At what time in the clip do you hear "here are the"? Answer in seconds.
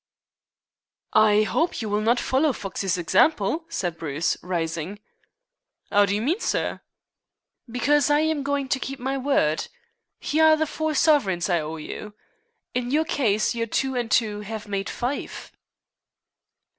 10.17-10.65